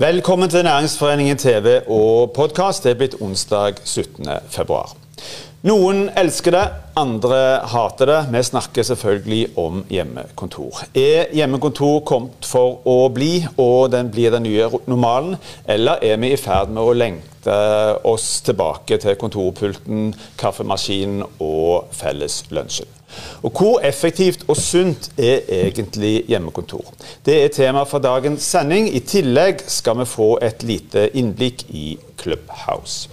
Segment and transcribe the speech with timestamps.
[0.00, 2.84] Velkommen til Næringsforeningen TV og podkast.
[2.84, 4.28] Det er blitt onsdag 17.
[4.48, 4.94] februar.
[5.60, 6.62] Noen elsker det,
[6.96, 7.38] andre
[7.68, 8.20] hater det.
[8.32, 10.86] Vi snakker selvfølgelig om hjemmekontor.
[10.96, 15.36] Er hjemmekontor kommet for å bli, og den blir den nye normalen?
[15.68, 17.58] Eller er vi i ferd med å lengte
[18.08, 22.88] oss tilbake til kontorpulten, kaffemaskinen og felles lunsjen?
[23.44, 26.88] Og Hvor effektivt og sunt er egentlig hjemmekontor?
[27.20, 28.88] Det er tema for dagens sending.
[28.88, 33.10] I tillegg skal vi få et lite innblikk i Clubhouse.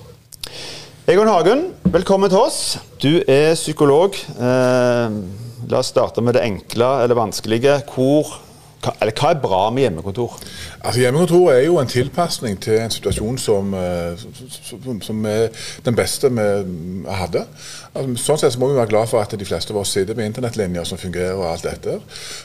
[1.08, 2.56] Egon Hagen, velkommen til oss.
[3.00, 4.18] Du er psykolog.
[4.28, 5.14] Eh,
[5.72, 7.78] la oss starte med det enkle eller vanskelige.
[7.94, 8.34] Hvor
[8.84, 10.36] hva, eller hva er bra med hjemmekontor?
[10.84, 14.26] Altså Hjemmekontor er jo en tilpasning til en situasjon som, eh,
[14.62, 15.47] som, som er
[15.86, 16.45] den beste vi
[17.09, 17.42] hadde.
[17.94, 20.17] Altså, sånn sett så må vi være glad for at de fleste av oss sitter
[20.17, 21.34] med internettlinjer som fungerer.
[21.34, 21.97] og alt dette.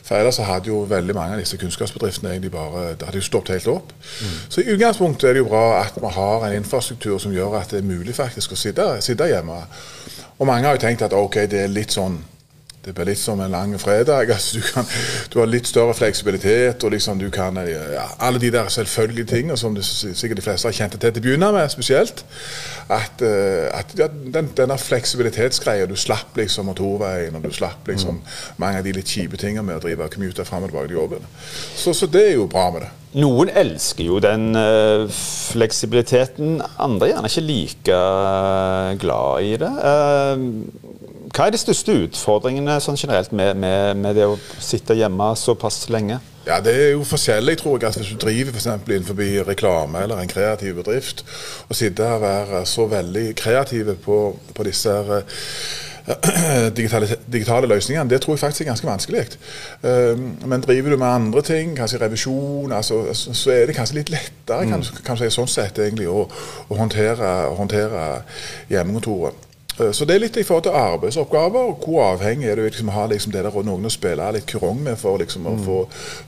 [0.02, 3.28] For ellers så hadde jo veldig mange av disse kunnskapsbedriftene egentlig bare, det hadde jo
[3.28, 3.92] stoppet helt opp.
[3.92, 4.34] Mm.
[4.48, 7.70] Så i utgangspunktet er det jo bra at vi har en infrastruktur som gjør at
[7.70, 9.62] det er mulig faktisk å sitte, sitte hjemme.
[10.38, 12.22] Og mange har jo tenkt at ok, det er litt sånn
[12.82, 14.30] det blir litt som en lang fredag.
[14.34, 14.86] Altså, du, kan,
[15.30, 16.82] du, har litt større fleksibilitet.
[16.84, 20.66] og liksom du kan, ja, Alle de der selvfølgelige tingene som du, sikkert de fleste
[20.66, 22.24] har kjent til til å begynne med, spesielt.
[22.90, 28.34] At, uh, at den, denne fleksibilitetsgreia Du slapp liksom motorveien, og du slapp liksom mm.
[28.60, 31.30] mange av de litt kjipe tingene med å drive commute fram og tilbake til jobben.
[31.76, 32.90] Så, så, det er jo bra med det.
[33.22, 35.06] Noen elsker jo den uh,
[35.52, 38.02] fleksibiliteten, andre er gjerne ikke like
[39.04, 39.72] glad i det.
[39.78, 41.01] Uh,
[41.32, 45.86] hva er de største utfordringene sånn generelt med, med, med, det å sitte hjemme såpass
[45.92, 46.18] lenge?
[46.44, 47.88] Ja, Det er jo forskjellig, tror jeg.
[47.88, 48.66] at Hvis du driver f.eks.
[48.66, 51.24] innenfor reklame eller en kreativ bedrift,
[51.68, 54.18] og sitter og være så veldig kreative på,
[54.54, 55.22] på disse uh,
[56.76, 59.22] digitale, digitale, løsningene, det tror jeg faktisk er ganske vanskelig.
[59.86, 64.12] Uh, men driver du med andre ting, kanskje revisjon, altså, så er det kanskje litt
[64.12, 65.00] lettere kan, mm.
[65.06, 66.26] kan si, sånn sett egentlig å,
[66.68, 68.04] å håndtere, håndtere
[68.68, 69.48] hjemmekontoret.
[69.80, 71.58] Eh, så det er litt i forhold til arbeidsoppgaver.
[71.58, 74.48] og Hvor avhengig er du liksom, å ha liksom, det der, noen å spille litt
[74.50, 75.62] kurong med for liksom, å mm.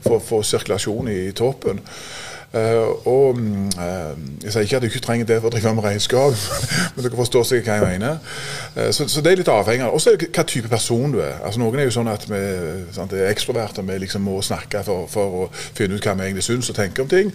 [0.05, 1.83] få, få, sirkulasjon i toppen.
[2.55, 3.39] Uh, og
[3.75, 4.13] uh,
[4.43, 6.37] Jeg sier ikke at du ikke trenger det for å drive med regnskap,
[6.95, 8.21] men dere forstår sikkert hva jeg mener.
[8.77, 11.19] Uh, så, så, det er litt avhengig av Og så det hva type person du
[11.19, 11.41] er.
[11.43, 12.43] Altså Noen er jo sånn at vi
[12.95, 16.47] sant, er ekstroverte, vi liksom må snakke for, for å finne ut hva vi egentlig
[16.47, 17.33] syns og tenker om ting.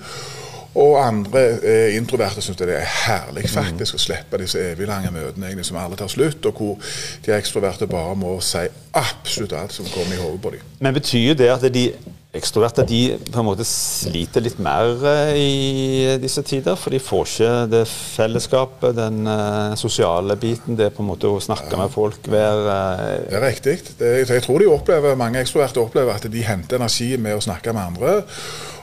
[0.79, 3.99] Og andre eh, introverte syns det er herlig faktisk mm.
[3.99, 6.95] å slippe disse evig lange møtene egentlig, som alle tar slutt, og hvor
[7.25, 8.63] de ekstroverte bare må si
[8.95, 10.73] absolutt alt som kommer i hodet på dem.
[10.79, 11.91] Men betyr det at de
[12.31, 16.79] ekstroverte de på en måte sliter litt mer eh, i disse tider?
[16.79, 21.43] For de får ikke det fellesskapet, den uh, sosiale biten, det på en måte å
[21.43, 21.81] snakke ja.
[21.83, 23.77] med folk, være uh, Det er riktig.
[23.99, 27.75] Det, jeg tror de opplever, mange ekstroverte opplever at de henter energi med å snakke
[27.75, 28.21] med andre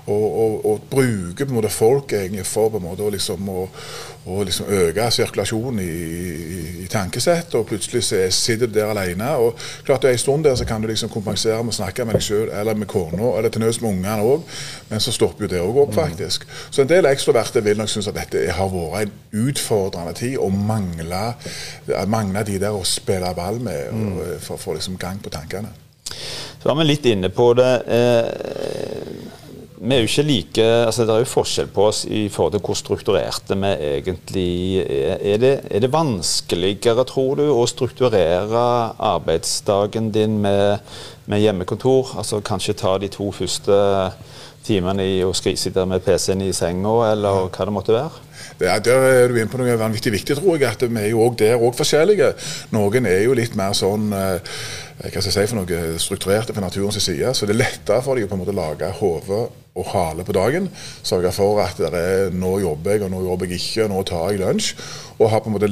[0.07, 3.49] og, og, og bruke på en måte folk egentlig for på en måte å, liksom,
[3.51, 3.65] å,
[4.31, 7.55] å liksom øke sirkulasjonen i, i, i tankesett.
[7.59, 8.03] Og plutselig
[8.33, 9.33] sitter du der alene.
[9.43, 12.05] Og klart det er En stund der så kan du liksom kompensere med å snakke
[12.07, 14.45] med deg sjøl eller med kona, eller til nøds med ungene òg,
[14.89, 16.47] men så stopper jo det òg opp, faktisk.
[16.71, 20.55] Så en del ekstroverte vil nok synes at dette har vært en utfordrende tid, og
[20.55, 21.23] mangle,
[22.07, 24.39] mangle de der å spille ball med og, mm.
[24.47, 25.75] for å få liksom gang på tankene.
[26.57, 27.73] Så var vi litt inne på det.
[27.93, 28.96] Eh,
[29.77, 32.63] vi er jo ikke like altså Det er jo forskjell på oss i forhold til
[32.65, 35.17] hvor strukturerte vi egentlig er.
[35.21, 38.63] Er det, er det vanskeligere, tror du, å strukturere
[38.97, 40.81] arbeidsdagen din med,
[41.25, 42.15] med hjemmekontor?
[42.17, 43.77] Altså kanskje ta de to første
[44.67, 48.25] timene i å sitte med PC-en i senga, eller hva det måtte være?
[48.57, 50.73] Ja, der er du inne på noe vanvittig viktig, tror jeg.
[50.73, 52.33] At vi er jo også der òg forskjellige.
[52.73, 54.57] Noen er jo litt mer sånn eh,
[54.97, 57.33] hva skal jeg si for noe strukturerte på naturens side.
[57.37, 59.45] Så det er lettere for dem å på en måte lage hode
[59.77, 60.69] og hale på dagen.
[61.05, 64.03] Sørge for at det er nå jobber jeg, og nå jobber jeg ikke, og nå
[64.09, 64.71] tar jeg lunsj.
[65.17, 65.69] Og har på en måte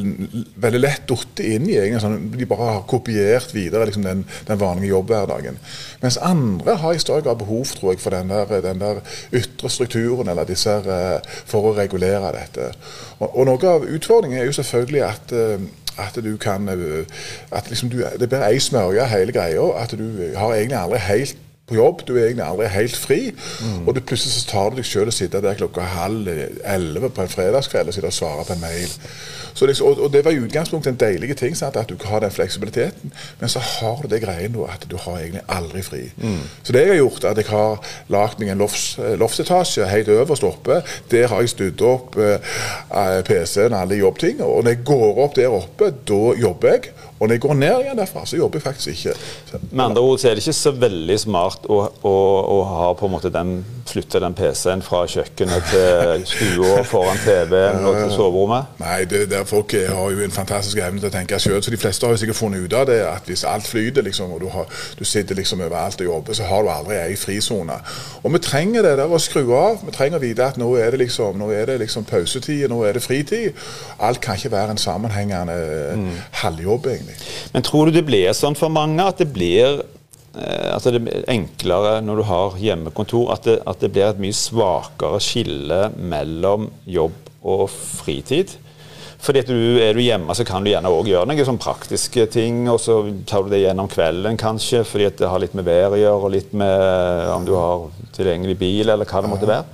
[0.62, 4.60] veldig lett falt inn i egen sånn, De bare har kopiert videre liksom den, den,
[4.62, 5.58] vanlige jobbhverdagen.
[6.02, 9.02] Mens andre har i større grad behov tror jeg, for den der, den der
[9.34, 12.72] ytre strukturen eller disse her, eh, for å regulere dette.
[13.20, 15.68] Og, og Noe av utfordringen er jo selvfølgelig at eh,
[15.98, 17.06] at du kan eh,
[17.52, 19.72] at liksom du, Det blir ei smørje hele greia.
[19.84, 20.06] At du
[20.36, 23.22] har egentlig aldri helt på jobb, du er egentlig aldri helt fri.
[23.34, 23.88] Mm.
[23.88, 27.24] Og du plutselig så tar du deg sjøl og sitter der klokka halv elleve på
[27.24, 28.94] en fredagskveld og sitter og svarer på en mail.
[29.62, 32.32] Liksom, og, og, Det var i utgangspunktet en deilig ting, sant, at du har den
[32.32, 33.14] fleksibiliteten.
[33.40, 36.02] Men så har du det greien at du har egentlig aldri fri.
[36.18, 36.44] Mm.
[36.64, 37.80] Så det jeg har gjort, at jeg har
[38.14, 40.82] lagd meg en lofts, loftsetasje helt øverst oppe.
[41.12, 44.44] Der har jeg studd opp uh, eh, PC-en alle jobbting.
[44.44, 46.94] Og når jeg går opp der oppe, da jobber jeg.
[47.20, 49.14] Og når jeg går ned igjen derfra, så jobber jeg faktisk ikke.
[49.72, 52.16] Med andre ord så er det ikke så veldig smart å, å,
[52.58, 57.86] å ha på en måte den flytte den PC-en fra kjøkkenet til stua foran TV-en
[57.86, 58.74] og til soverommet?
[58.82, 61.62] Nei, det der folk har jo en fantastisk evne til å tenke sjøl.
[61.64, 64.34] Så de fleste har jo sikkert funnet ut av det at hvis alt flyter, liksom,
[64.36, 64.68] og du, har,
[65.00, 67.78] du sitter liksom overalt og jobber, så har du aldri ei frisone.
[68.24, 69.80] Og vi trenger det der å skru av.
[69.86, 72.82] Vi trenger å vite at nå er det liksom, nå er det liksom pausetid, nå
[72.84, 73.66] er det fritid.
[74.04, 75.60] Alt kan ikke være en sammenhengende
[76.02, 76.12] mm.
[76.42, 77.36] halvjobb, egentlig.
[77.54, 79.84] Men tror du det blir sånn for mange at det blir
[80.36, 84.22] Eh, at det er enklere når du har hjemmekontor, at det, at det blir et
[84.22, 87.16] mye svakere skille mellom jobb
[87.46, 88.58] og fritid.
[89.26, 92.28] Fordi at du, Er du hjemme, så kan du gjerne òg gjøre noen sånn praktiske
[92.30, 92.66] ting.
[92.70, 95.96] Og så tar du det gjennom kvelden, kanskje, fordi at det har litt med været
[95.96, 97.88] å gjøre, og litt med om du har
[98.18, 99.66] tilgjengelig bil, eller hva det måtte være.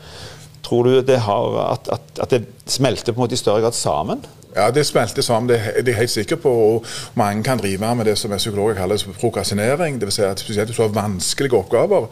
[0.63, 3.75] Tror du det har, at, at, at det smelter på en måte i større grad
[3.75, 4.22] sammen?
[4.56, 6.51] Ja, det smelter sammen, det er jeg helt sikker på.
[6.51, 10.01] og Mange kan drive med det som psykologer kaller prokrastinering.
[10.01, 10.13] Dvs.
[10.13, 12.07] Si at spesielt hvis du har vanskelige oppgaver,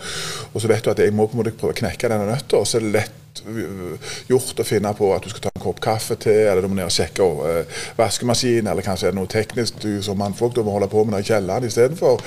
[0.53, 2.63] og så vet du at jeg må på en måte prøve å knekke denne nøtta,
[2.65, 3.17] så er det lett
[4.27, 6.77] gjort å finne på at du skal ta en kopp kaffe til, eller du må
[6.79, 10.63] ned og sjekke uh, vaskemaskin, eller kanskje er det noe teknisk du som mannfolk du
[10.65, 12.23] må holde på med i kjelleren istedenfor.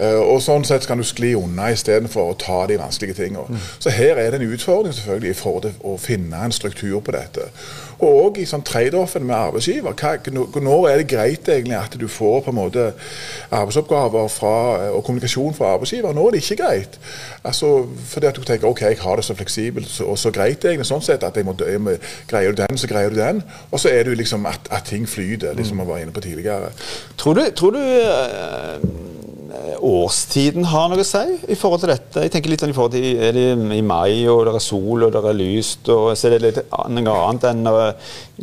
[0.00, 3.46] Uh, og sånn sett kan du skli unna istedenfor å ta de vanskelige tingene.
[3.50, 3.66] Mm.
[3.78, 7.16] Så her er det en utfordring selvfølgelig i forhold til å finne en struktur på
[7.16, 7.50] dette.
[8.04, 9.94] Og i sånn trade-offen med arbeidsgiver.
[9.96, 10.16] Hva,
[10.60, 12.84] når er det greit egentlig at du får på en måte
[13.48, 14.54] arbeidsoppgaver fra,
[14.92, 16.12] og kommunikasjon fra arbeidsgiver?
[16.12, 16.98] Nå er det ikke greit.
[17.44, 20.88] Altså, fordi at du tenker ok, jeg har det så fleksibelt og så greit egentlig,
[20.90, 21.96] sånn sett at jeg må, jeg må,
[22.28, 23.42] greier du den, så greier du den.
[23.70, 26.24] Og så er det jo liksom at, at ting flyter, liksom vi var inne på
[26.24, 26.72] tidligere.
[27.16, 29.05] Tror du, tror du øh,
[29.74, 32.24] årstiden har noe å si i forhold til dette?
[32.24, 33.46] Jeg tenker litt sånn i forhold til Er det
[33.76, 36.76] i mai, og det er sol, og det er lyst, og så er det litt
[36.76, 37.66] annet enn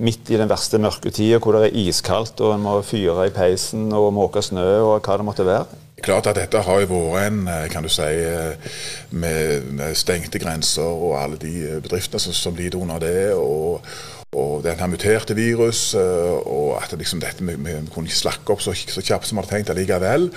[0.03, 3.91] midt i den verste mørketida hvor det er iskaldt, og en må fyre i peisen
[3.93, 5.81] og måke snø, og hva det måtte være?
[6.03, 8.73] Klart at dette har jo vært en eh, kan du si, eh,
[9.15, 13.31] med stengte grenser og alle de eh, bedriftene som, som lider under det.
[13.37, 13.85] og
[14.33, 18.73] og den muterte virus, og at liksom dette vi, vi kunne ikke slakke opp så,
[18.73, 20.29] så kjapt som vi hadde tenkt allikevel.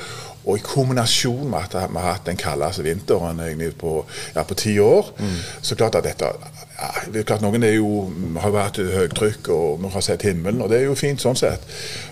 [0.46, 3.40] Og i kombinasjon med at vi har hatt den kaldeste vinteren
[3.78, 3.96] på,
[4.34, 5.40] ja, på ti år, mm.
[5.62, 6.30] så klart at dette
[6.76, 8.04] ja, det er klart Noen er jo,
[8.42, 11.64] har vært høytrykk og vi har sett himmelen, og det er jo fint sånn sett.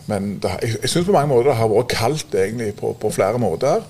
[0.09, 3.13] Men det, jeg, jeg syns på mange måter det har vært kaldt egentlig på, på
[3.13, 3.85] flere måter.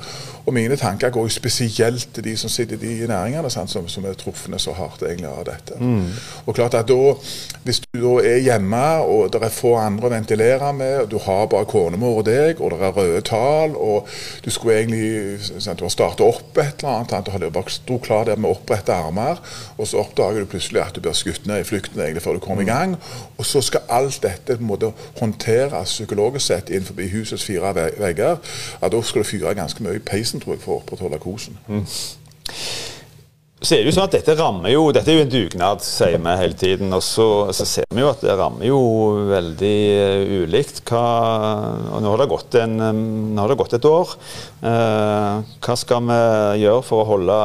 [0.46, 3.88] Og mine tanker går jo spesielt til de som sitter i de næringene sant, som,
[3.88, 5.78] som, er truffet så hardt egentlig av dette.
[5.80, 6.10] Mm.
[6.46, 7.14] Og klart at da,
[7.64, 11.16] Hvis du da er hjemme og det er få andre å ventilere med, og du
[11.24, 14.10] har bare konemor og deg, og det er røde tall, og
[14.44, 17.96] du skulle egentlig sant, du har startet opp et eller annet, sant, har bare sto
[18.04, 19.40] klar der med opprette armer,
[19.78, 22.44] og så oppdager du plutselig at du blir skutt ned i flukten egentlig før du
[22.44, 22.72] kommer i mm.
[22.74, 22.96] gang.
[23.38, 28.36] Og så skal alt dette på en måte håndteres psykologisk sett innenfor husets fire vegger.
[28.82, 31.58] Ja, da skal du fyre ganske mye i peisen tror jeg, for å opprettholde kosen.
[31.68, 31.84] Mm.
[33.64, 36.18] Så er det jo sånn at Dette rammer jo, dette er jo en dugnad, sier
[36.20, 36.92] vi hele tiden.
[36.92, 38.80] Og så, så ser vi jo at det rammer jo
[39.30, 40.82] veldig uh, ulikt.
[40.84, 41.04] Hva,
[41.94, 42.24] og nå har,
[42.60, 42.76] en,
[43.32, 44.12] nå har det gått et år.
[44.60, 46.20] Uh, hva skal vi
[46.64, 47.38] gjøre for å holde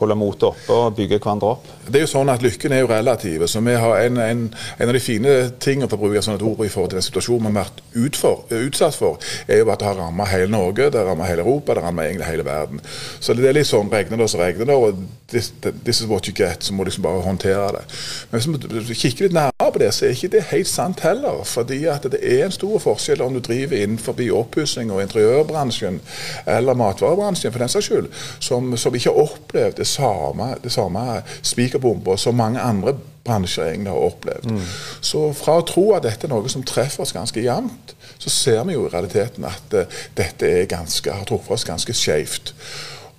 [0.00, 1.70] holde motet oppe og bygge hverandre opp?
[1.86, 3.46] Det er jo sånn at Lykken er jo relativ.
[3.46, 4.42] så vi har En, en,
[4.78, 7.46] en av de fine tingene for å bruke et ord i forhold til den situasjonen
[7.46, 11.00] vi har vært utfor, utsatt for, er jo at det har rammet hele Norge, det
[11.00, 12.80] har rammet hele Europa, det har rammet egentlig hele verden.
[13.20, 14.76] Så det er litt sånn regner det, så regner det.
[14.76, 15.52] og this,
[15.84, 16.64] this, is what you get.
[16.64, 17.84] Så må du liksom bare håndtere det.
[18.30, 21.42] Men hvis vi kikker litt nærmere på det, så er ikke det helt sant heller.
[21.44, 26.00] fordi at det er en stor forskjell om du driver innenfor oppussing og interiørbransjen
[26.46, 28.10] eller matvarebransjen for den saks skyld,
[28.40, 33.92] som, som ikke har opplevd det samme, det samme spikerbomba som mange andre bransjer egentlig
[33.92, 34.50] har opplevd.
[34.50, 34.62] Mm.
[35.00, 38.64] Så fra å tro at dette er noe som treffer oss ganske jevnt, så ser
[38.68, 42.54] vi jo i realiteten at uh, dette ganske, har truffet oss ganske skjevt.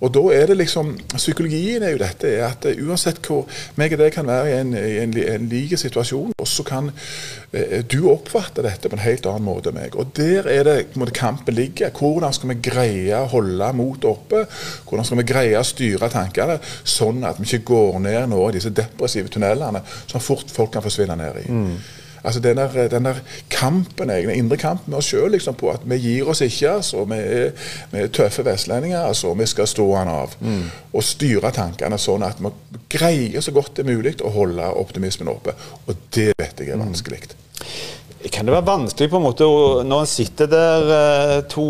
[0.02, 3.46] Og da er det liksom, Psykologien er jo dette er at uh, uansett hvor
[3.78, 6.90] meg og deg kan være i en, en, en like situasjon, så kan
[7.54, 9.96] eh, du oppfatte dette på en helt annen måte enn meg.
[9.96, 11.92] Og Der er det måte, kampen ligger.
[11.94, 14.44] Hvordan skal vi greie å holde motet oppe?
[14.88, 18.56] Hvordan skal vi greie å styre tankene sånn at vi ikke går ned nå i
[18.58, 21.48] disse depressive tunnelene som fort folk kan forsvinne ned i.
[21.50, 21.74] Mm.
[22.22, 25.84] Altså den der, den der kampen, den indre kampen med oss sjøl liksom, på at
[25.84, 26.70] vi gir oss ikke.
[26.70, 27.50] altså Vi er,
[27.90, 29.00] vi er tøffe vestlendinger.
[29.00, 30.36] altså Vi skal stå han av.
[30.40, 30.68] Mm.
[30.92, 32.52] Og styre tankene sånn at vi
[32.92, 35.56] greier så godt det er mulig å holde optimismen oppe.
[35.86, 36.86] Og det vet jeg er mm.
[36.86, 37.24] vanskelig.
[37.26, 37.91] Mm.
[38.30, 39.46] Kan det være vanskelig på en måte
[39.88, 41.64] når en sitter der, eh, to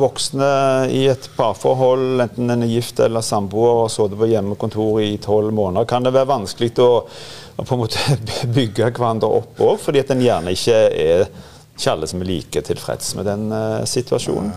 [0.00, 0.48] voksne
[0.90, 5.54] i et parforhold, enten en er gift eller samboer, og sittet på hjemmekontor i tolv
[5.54, 8.18] måneder, kan det være vanskelig å, å, på en måte
[8.56, 11.28] bygge hverandre opp òg, fordi at en gjerne ikke er
[11.74, 14.52] ikke alle som er like tilfreds med den uh, situasjonen.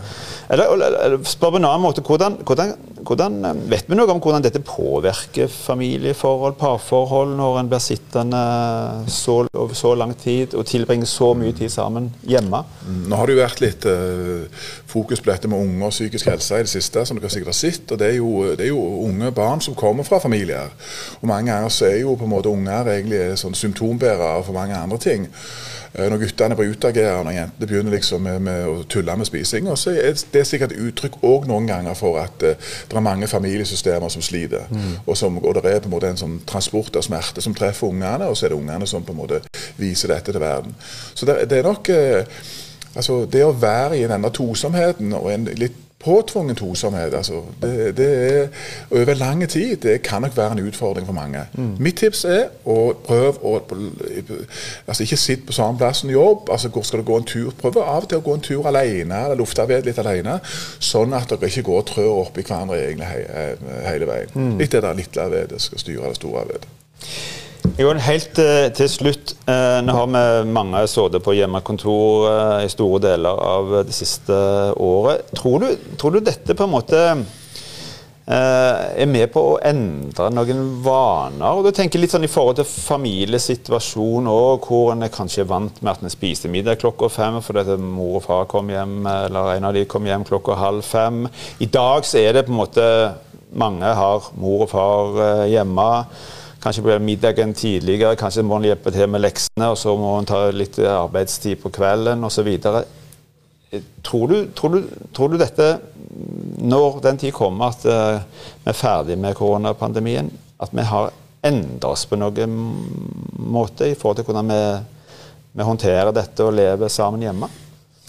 [0.54, 2.74] Eller, eller, eller spør på en annen måte, hvordan, hvordan,
[3.08, 8.42] hvordan, eh, Vet vi noe om hvordan dette påvirker familieforhold, parforhold, når en blir sittende
[9.12, 12.62] så, over så lang tid og tilbringer så mye tid sammen hjemme?
[12.86, 16.30] Mm, nå har det jo vært litt uh, fokus på dette med unge og psykisk
[16.30, 17.92] helse i det siste, som dere sikkert har sett.
[17.92, 20.70] og det er, jo, det er, jo, unge barn som kommer fra familier.
[21.20, 24.78] Og mange ganger så er jo på en måte unger egentlig sånn symptombærere for mange
[24.78, 25.28] andre ting.
[25.98, 29.70] Eh, når guttene blir utagerende, og jentene begynner liksom med, med, å tulle med spising.
[29.72, 32.54] Og så er det sikkert uttrykk òg noen ganger for at uh,
[32.90, 34.70] det er mange familiesystemer som sliter.
[34.70, 34.94] Mm.
[35.06, 37.90] Og, som, og, det er på en måte en sånn transport av smerte som treffer
[37.90, 39.42] ungene, og så er det ungene som på en måte
[39.80, 40.78] viser dette til verden.
[41.18, 42.46] Så det, det er nok uh,
[42.98, 47.14] altså Det å være i denne tosomheten og en litt påtvungen tosomhet.
[47.14, 48.08] Altså, det, det,
[48.42, 48.48] er
[48.92, 49.78] over lang tid.
[49.78, 51.40] Det kan nok være en utfordring for mange.
[51.54, 51.76] Mm.
[51.80, 53.56] Mitt tips er å prøve å
[54.88, 56.50] altså Ikke sitt på samme plass som jobb.
[56.52, 57.52] altså Hvor skal du gå en tur?
[57.62, 60.40] Prøv av og til å gå en tur alene, eller lufte ved litt alene.
[60.80, 63.50] Sånn at dere ikke går og trør oppi hverandre egentlig he,
[63.90, 64.32] hele veien.
[64.36, 64.56] Mm.
[64.62, 66.72] Litt det der lille vedet skal styre det store vedet.
[67.76, 69.34] Jon, helt uh, til slutt.
[69.48, 74.38] Uh, nå har vi mange sittet på hjemmekontor uh, i store deler av det siste
[74.74, 75.28] året.
[75.36, 75.68] Tror du,
[76.00, 77.02] tror du dette på en måte
[78.28, 81.46] er med på å endre noen vaner?
[81.48, 85.80] Og du tenker litt sånn I forhold til familiesituasjon òg, hvor en kanskje er vant
[85.80, 89.70] med at en spiser middag klokka fem fordi mor og far kom hjem, eller en
[89.70, 91.24] av de kom hjem klokka halv fem.
[91.64, 92.90] I dag så er det på en måte
[93.48, 95.88] Mange har mor og far hjemme.
[96.64, 100.28] Kanskje blir middagen tidligere, kanskje må han hjelpe til med leksene, og så må han
[100.30, 102.50] ta litt arbeidstid på kvelden osv.
[104.02, 104.80] Tror, du, tror,
[105.14, 105.68] tror du dette,
[106.64, 111.12] når den tid kommer at uh, vi er ferdig med koronapandemien, at vi har
[111.46, 112.58] endret oss på noen
[113.38, 114.62] måte i forhold til hvordan vi,
[115.60, 117.52] vi håndterer dette og lever sammen hjemme?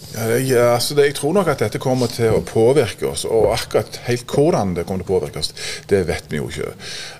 [0.09, 3.25] Ja, altså det, jeg tror nok at dette kommer til å påvirke oss.
[3.29, 5.53] Og akkurat helt hvordan det kommer til å påvirke oss,
[5.91, 6.71] det vet vi jo ikke.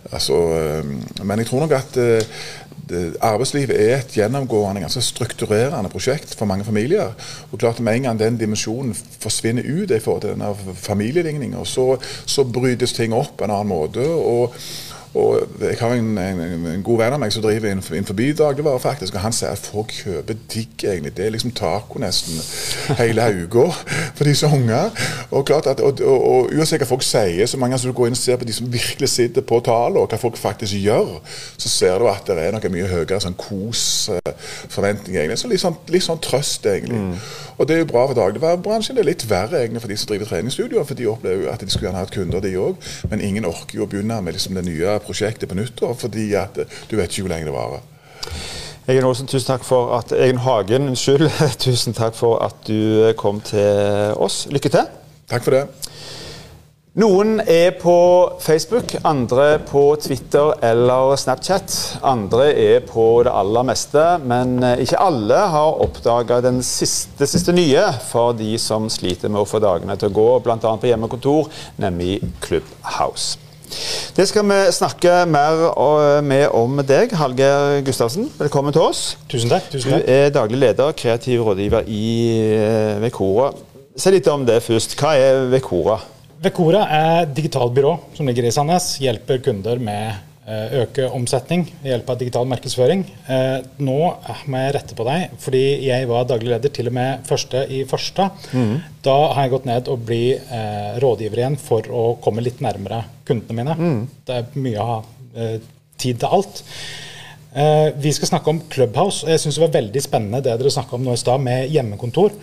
[0.09, 2.41] Altså, eh, men jeg tror nok at eh,
[3.21, 7.13] arbeidslivet er et gjennomgående, ganske strukturerende prosjekt for mange familier.
[7.51, 11.97] Og klart Med en gang den dimensjonen forsvinner ut i forhold til denne familieligninga, så,
[12.25, 14.07] så brytes ting opp på en annen måte.
[14.07, 14.55] og
[15.13, 19.15] og Jeg har en, en, en, god venn av meg som driver innenfor dagligvare, faktisk,
[19.15, 21.15] og han sier at folk kjøper digg, egentlig.
[21.17, 22.37] Det er liksom taco nesten
[22.99, 23.65] hele uka
[24.15, 24.93] for disse unger.
[25.31, 28.11] Og klart at, og, og, og, uansett hva folk sier, så mange som du går
[28.11, 31.17] inn og ser på de som virkelig sitter på tallene, og hva folk faktisk gjør,
[31.57, 35.41] så ser du at det er noe mye høyere sånn kos-forventning, egentlig.
[35.41, 37.01] Så litt sånn, litt sånn trøst, egentlig.
[37.01, 37.17] Mm.
[37.59, 38.95] Og det er jo bra for dagligvarebransjen.
[38.95, 41.59] Det er litt verre egentlig for de som driver treningsstudioer, for de opplever jo at
[41.59, 42.79] de skulle gjerne hatt kunder, de òg.
[43.11, 46.55] Men ingen orker jo å begynne med liksom det nye prosjektet på nyttår, fordi at
[46.55, 47.83] du vet ikke hvor lenge det varer.
[48.89, 51.27] Egen Olsen, tusen takk for at Egen Hagen, unnskyld.
[51.65, 54.47] Tusen takk for at du kom til oss.
[54.49, 54.87] Lykke til.
[55.29, 55.88] Takk for det.
[56.97, 57.91] Noen er på
[58.41, 61.99] Facebook, andre på Twitter eller Snapchat.
[62.01, 67.53] Andre er på det aller meste, men eh, ikke alle har oppdaga det siste, siste
[67.53, 70.57] nye for de som sliter med å få dagene til å gå, bl.a.
[70.57, 73.37] på hjemmekontor, nemlig Clubhouse.
[74.17, 75.67] Det skal vi snakke mer
[76.25, 78.31] med om deg, Hallgeir Gustavsen.
[78.41, 79.11] Velkommen til oss.
[79.29, 79.69] Tusen takk.
[79.69, 80.07] Tusen takk.
[80.09, 82.05] Du er daglig leder, kreativ rådgiver i
[82.49, 83.53] eh, Vekora.
[83.93, 84.97] Si litt om det først.
[84.97, 86.01] Hva er Vekora?
[86.39, 88.93] Vekora er digitalt byrå som ligger i Sandnes.
[89.03, 90.05] Hjelper kunder med
[90.47, 93.03] eh, øke omsetning ved hjelp av digital markedsføring.
[93.27, 93.97] Eh, nå
[94.47, 97.81] må jeg rette på deg, fordi jeg var daglig leder til og med første i
[97.89, 98.29] første.
[98.55, 98.71] Mm.
[99.03, 103.03] Da har jeg gått ned og bli eh, rådgiver igjen for å komme litt nærmere
[103.27, 103.75] kundene mine.
[103.75, 104.01] Mm.
[104.29, 104.99] Det er mye å ha
[105.99, 106.63] tid til alt.
[107.53, 109.23] Eh, vi skal snakke om Clubhouse.
[109.25, 111.69] og Jeg syns det var veldig spennende det dere snakka om nå i stad, med
[111.73, 112.35] hjemmekontor.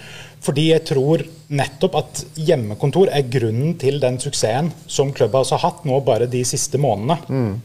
[0.43, 5.87] Fordi jeg tror nettopp at hjemmekontor er grunnen til den suksessen som Clubhouse har hatt
[5.87, 7.19] nå bare de siste månedene.
[7.29, 7.63] Mm.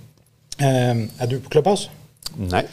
[0.62, 1.90] Eh, er du på Clubhouse?
[2.38, 2.64] Nei.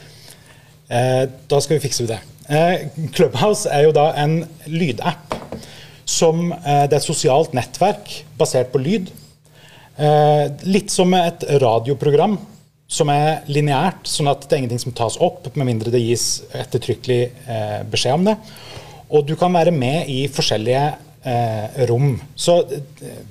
[0.89, 2.19] Eh, da skal vi fikse det.
[2.49, 5.35] Eh, Clubhouse er jo da en lydapp
[6.09, 9.11] som Det er et sosialt nettverk basert på lyd.
[9.99, 12.39] Eh, litt som et radioprogram
[12.89, 16.41] som er lineært, sånn at det er ingenting som tas opp, med mindre det gis
[16.57, 18.35] ettertrykkelig eh, beskjed om det.
[19.13, 20.85] Og du kan være med i forskjellige
[21.29, 22.15] eh, rom.
[22.37, 23.21] Så eh,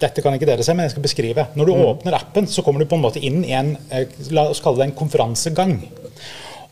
[0.00, 1.46] dette kan ikke dere se, men jeg skal beskrive.
[1.56, 1.84] Når du mm.
[1.88, 4.82] åpner appen, så kommer du på en måte inn i en eh, la oss kalle
[4.82, 5.78] det en konferansegang.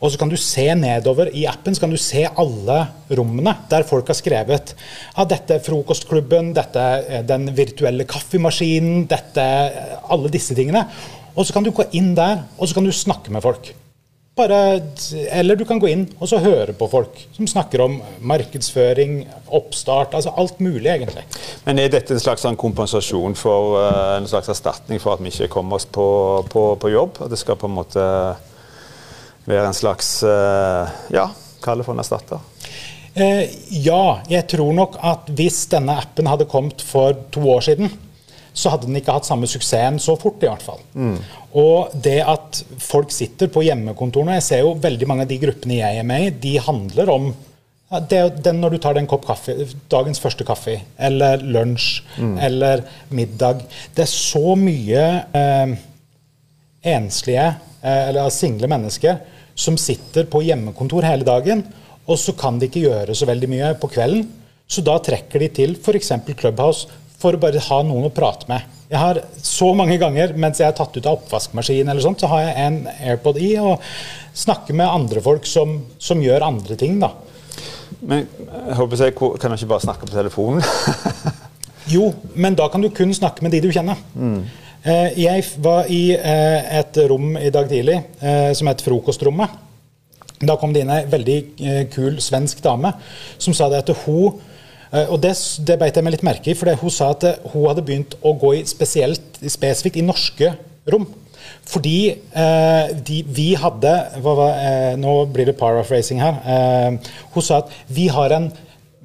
[0.05, 2.77] Og så kan du se nedover i appen så kan du se alle
[3.17, 9.45] rommene der folk har skrevet ja, dette er frokostklubben, dette er den virtuelle kaffemaskinen, dette
[10.11, 10.83] Alle disse tingene.
[11.35, 13.71] Og så kan du gå inn der, og så kan du snakke med folk.
[14.35, 14.81] Bare,
[15.31, 20.15] eller du kan gå inn og så høre på folk som snakker om markedsføring, oppstart,
[20.17, 21.23] altså alt mulig, egentlig.
[21.63, 25.31] Men er dette en slags sånn kompensasjon for uh, en slags erstatning for at vi
[25.31, 26.07] ikke kommer oss på,
[26.51, 27.23] på, på jobb?
[27.23, 28.03] At det skal på en måte
[29.49, 31.29] være en slags uh, ja,
[31.63, 32.41] kall det for en erstatter?
[33.15, 37.93] Uh, ja, jeg tror nok at hvis denne appen hadde kommet for to år siden,
[38.55, 40.79] så hadde den ikke hatt samme suksessen så fort, i hvert fall.
[40.95, 41.17] Mm.
[41.59, 45.81] Og det at folk sitter på hjemmekontorene Jeg ser jo veldig mange av de gruppene
[45.81, 47.29] jeg er med i, de handler om
[48.09, 49.53] det, den når du tar den kopp kaffe,
[49.91, 52.33] dagens første kaffe, eller lunsj, mm.
[52.47, 52.83] eller
[53.13, 53.61] middag
[53.95, 55.03] Det er så mye
[55.37, 55.75] eh,
[56.95, 57.45] enslige,
[57.81, 59.21] eh, eller single mennesker,
[59.55, 61.63] som sitter på hjemmekontor hele dagen,
[62.05, 64.27] og så kan de ikke gjøre så veldig mye på kvelden.
[64.67, 66.11] Så da trekker de til f.eks.
[66.35, 66.89] Clubhouse
[67.21, 68.65] for å bare ha noen å prate med.
[68.89, 72.29] Jeg har Så mange ganger mens jeg er tatt ut av oppvaskmaskinen, eller sånt, så
[72.29, 73.81] har jeg en AirPod i og
[74.35, 76.99] snakker med andre folk som, som gjør andre ting.
[77.01, 77.13] da.
[78.05, 80.61] Men jeg håper jeg, kan du ikke bare snakke på telefonen?
[81.95, 83.97] jo, men da kan du kun snakke med de du kjenner.
[84.13, 84.43] Mm.
[84.85, 89.61] Jeg var i eh, et rom i dag tidlig eh, som het Frokostrommet.
[90.45, 91.37] Da kom det inn ei veldig
[91.93, 92.91] kul svensk dame
[93.41, 94.35] som sa det at hun
[94.95, 95.33] Eh, og Det,
[95.67, 98.17] det beit jeg meg litt merke i, for hun sa at eh, hun hadde begynt
[98.21, 100.53] å gå i spesielt, spesifikt i norske
[100.91, 101.07] rom.
[101.65, 106.39] Fordi eh, de, vi hadde hva, eh, Nå blir det paraphrasing her.
[106.45, 108.49] Eh, hun sa at vi har en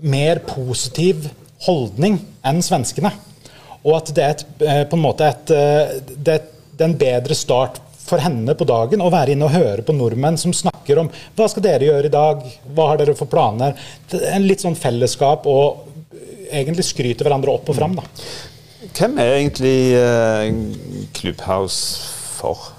[0.00, 1.28] mer positiv
[1.66, 3.12] holdning enn svenskene.
[3.84, 5.54] Og at det er et, eh, på en måte et,
[6.16, 9.94] det er en bedre start for henne på dagen å være inne og høre på
[9.94, 12.42] nordmenn som snakker om hva skal dere gjøre i dag,
[12.74, 13.76] hva har dere for planer?
[14.32, 15.86] En litt sånn fellesskap og
[16.50, 17.96] egentlig skryte hverandre opp og fram.
[17.98, 18.06] Da.
[18.96, 20.48] Hvem er egentlig uh,
[21.14, 22.00] Clubhouse
[22.40, 22.72] for?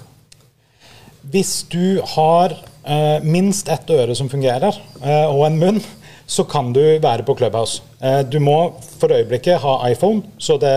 [1.32, 5.80] Hvis du har uh, minst ett øre som fungerer, uh, og en munn,
[6.26, 7.80] så kan du være på Clubhouse.
[8.02, 8.56] Du må
[8.98, 10.72] for øyeblikket ha iPhone, så det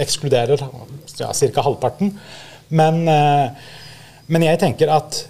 [0.00, 0.60] ekskluderer
[1.20, 1.64] ja, ca.
[1.64, 2.12] halvparten.
[2.70, 3.50] Men, eh,
[4.30, 5.24] men, jeg tenker at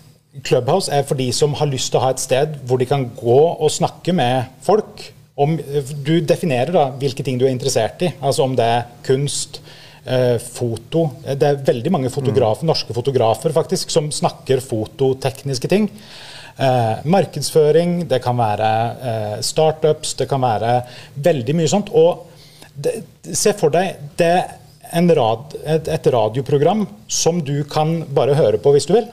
[0.47, 3.09] Clubhouse er for de som har lyst til å ha et sted hvor de kan
[3.17, 5.03] gå og snakke med folk.
[5.41, 5.57] Om,
[6.05, 8.13] du definerer da hvilke ting du er interessert i.
[8.21, 9.63] altså Om det er kunst,
[10.05, 12.69] eh, foto Det er veldig mange fotografer, mm.
[12.69, 15.89] norske fotografer faktisk, som snakker fototekniske ting.
[16.61, 18.71] Eh, markedsføring, det kan være
[19.11, 20.75] eh, startups, det kan være
[21.17, 21.89] veldig mye sånt.
[21.97, 22.27] Og
[22.77, 24.35] det, se for deg det
[25.17, 29.09] rad, et, et, radioprogram som du kan bare høre på hvis du vil.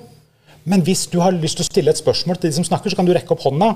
[0.68, 3.00] Men hvis du har lyst til å stille et spørsmål til de som snakker, så
[3.00, 3.72] kan du rekke opp hånda,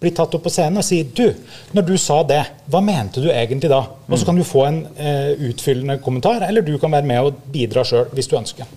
[0.00, 1.30] bli tatt opp på scenen og sier du,
[1.76, 3.80] når du sa det, hva mente du egentlig da?
[4.06, 7.38] Og så kan du få en eh, utfyllende kommentar, eller du kan være med og
[7.52, 8.68] bidra sjøl hvis du ønsker.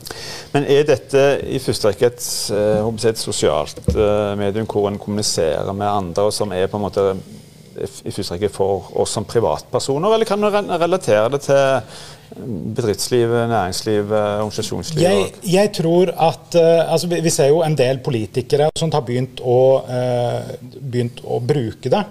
[0.54, 5.74] Men er dette i første rekke et, eh, et sosialt eh, medium hvor en kommuniserer
[5.74, 7.10] med andre, og som er på en måte
[7.80, 14.12] i første rekke for oss som privatpersoner, eller kan du relatere det til bedriftsliv, næringsliv,
[14.12, 15.04] organisasjonsliv?
[15.04, 19.06] Jeg, jeg tror at uh, altså vi, vi, ser jo en del politikere som har
[19.06, 22.04] begynt å, uh, begynt å bruke det.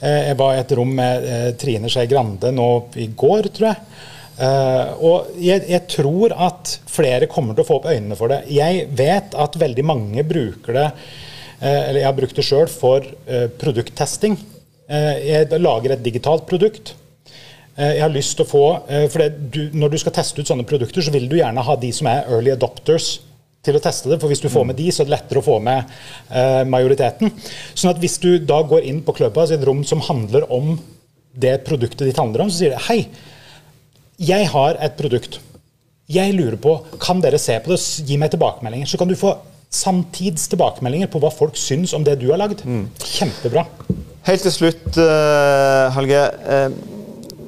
[0.00, 1.28] Uh, jeg var i et rom med
[1.60, 2.68] Trine Skei Grande nå
[3.00, 4.04] i går, tror jeg.
[5.02, 8.44] og jeg, jeg, tror at flere kommer til å få opp øynene for det.
[8.54, 10.84] Jeg vet at veldig mange bruker det,
[11.58, 13.02] eller jeg har brukt det sjøl, for
[13.58, 14.38] produkttesting.
[14.86, 16.94] jeg lager et digitalt produkt.
[17.78, 20.46] Eh, jeg har lyst til å få, eh, for du, Når du skal teste ut
[20.46, 23.20] sånne produkter, så vil du gjerne ha de som er early adopters
[23.62, 24.20] til å teste det.
[24.20, 25.84] For hvis du får med de, så er det lettere å få med
[26.30, 27.30] eh, majoriteten.
[27.74, 30.78] Sånn at hvis du da går inn på Clubhouse i et rom som handler om
[31.38, 33.06] det produktet ditt handler om, så sier det hei,
[34.18, 35.38] jeg har et produkt.
[36.10, 38.88] Jeg lurer på, kan dere se på det gi meg tilbakemeldinger?
[38.90, 39.36] Så kan du få
[39.70, 42.64] samtids tilbakemeldinger på hva folk syns om det du har lagd.
[42.64, 42.88] Mm.
[43.04, 43.66] Kjempebra.
[44.26, 46.24] Helt til slutt, uh, Helge.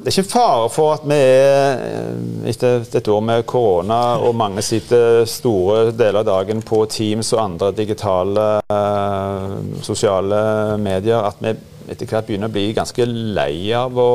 [0.01, 4.33] Det er ikke fare for at vi er eh, etter et år med korona og
[4.39, 10.41] mange sitter store deler av dagen på Teams og andre digitale uh, sosiale
[10.81, 11.53] medier, at vi
[11.93, 14.11] etter hvert begynner å bli ganske lei av å,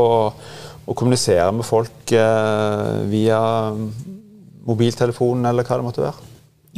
[0.90, 3.40] å kommunisere med folk uh, via
[4.66, 6.32] mobiltelefonen eller hva det måtte være?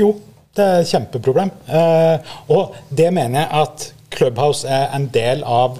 [0.03, 0.11] Jo,
[0.51, 1.53] det er et kjempeproblem.
[1.71, 5.79] Uh, og det mener jeg at Clubhouse er en del av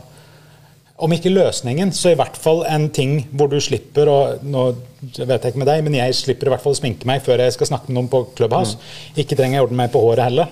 [0.97, 4.63] om ikke løsningen, så i hvert fall en ting hvor du slipper å nå
[4.97, 7.43] vet jeg ikke med deg, men jeg slipper i hvert fall å sminke meg før
[7.43, 8.79] jeg skal snakke med noen på Clubhouse.
[8.79, 9.19] Mm.
[9.21, 10.49] Ikke trenger jeg ordne meg på håret heller.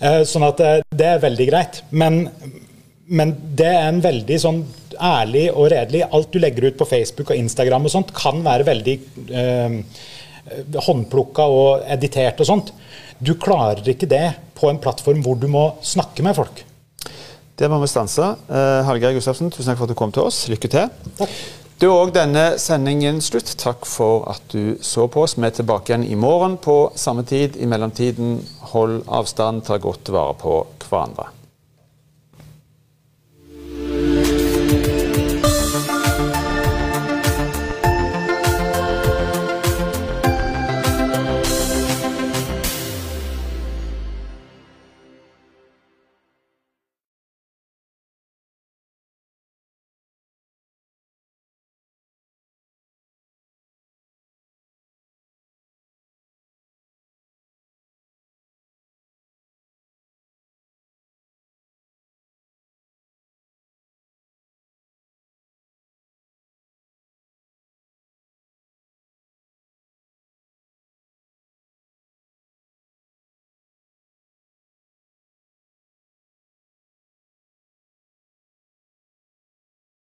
[0.00, 1.82] Uh, sånn at uh, det er veldig greit.
[1.92, 2.22] Men,
[3.12, 4.62] men, det er en veldig sånn
[5.02, 8.68] ærlig og redelig Alt du legger ut på Facebook og Instagram og sånt, kan være
[8.70, 8.98] veldig
[9.36, 9.78] uh,
[10.88, 12.72] håndplukka og editert og sånt.
[13.20, 14.24] Du klarer ikke det
[14.56, 16.64] på en plattform hvor du må snakke med folk.
[17.58, 18.32] Det må vi stanse.
[18.48, 20.46] Uh, Hallgeir Gustavsen, tusen takk for at du kom til oss.
[20.52, 20.88] Lykke til.
[21.18, 21.34] Takk.
[21.82, 23.56] Da er òg denne sendingen slutt.
[23.58, 25.34] Takk for at du så på oss.
[25.34, 27.58] Vi er tilbake igjen i morgen på samme tid.
[27.58, 28.36] I mellomtiden,
[28.70, 31.26] hold avstand, ta godt vare på hverandre.